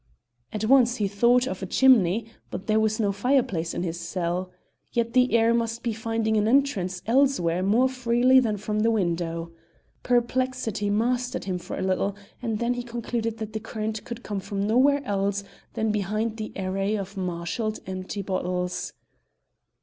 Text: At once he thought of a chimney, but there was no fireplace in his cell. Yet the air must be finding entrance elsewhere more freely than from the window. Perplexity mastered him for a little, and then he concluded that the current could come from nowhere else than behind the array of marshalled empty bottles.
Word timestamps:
At 0.51 0.65
once 0.65 0.95
he 0.95 1.07
thought 1.07 1.45
of 1.47 1.61
a 1.61 1.67
chimney, 1.67 2.25
but 2.49 2.65
there 2.65 2.79
was 2.79 2.99
no 2.99 3.11
fireplace 3.11 3.71
in 3.75 3.83
his 3.83 3.99
cell. 3.99 4.51
Yet 4.91 5.13
the 5.13 5.31
air 5.37 5.53
must 5.53 5.83
be 5.83 5.93
finding 5.93 6.37
entrance 6.37 7.03
elsewhere 7.05 7.61
more 7.61 7.87
freely 7.87 8.39
than 8.39 8.57
from 8.57 8.79
the 8.79 8.89
window. 8.89 9.51
Perplexity 10.01 10.89
mastered 10.89 11.43
him 11.45 11.59
for 11.59 11.77
a 11.77 11.83
little, 11.83 12.15
and 12.41 12.57
then 12.57 12.73
he 12.73 12.81
concluded 12.81 13.37
that 13.37 13.53
the 13.53 13.59
current 13.59 14.03
could 14.03 14.23
come 14.23 14.39
from 14.39 14.65
nowhere 14.65 15.03
else 15.05 15.43
than 15.75 15.91
behind 15.91 16.37
the 16.37 16.51
array 16.55 16.95
of 16.95 17.15
marshalled 17.15 17.77
empty 17.85 18.23
bottles. 18.23 18.93